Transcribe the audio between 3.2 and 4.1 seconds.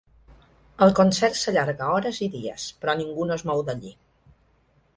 no es mou d'allí.